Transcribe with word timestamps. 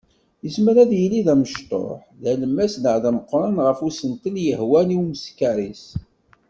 Yezmer 0.43 0.75
ad 0.83 0.91
yili 0.99 1.21
d 1.25 1.27
amecṭuḥ, 1.33 1.91
d 2.21 2.23
alemmas 2.31 2.73
neɣ 2.77 2.95
d 3.03 3.05
ameqqran 3.09 3.57
ɣef 3.65 3.79
usentel 3.87 4.35
i 4.37 4.43
yehwan 4.47 4.93
i 4.95 4.97
umeskar-is. 5.01 5.85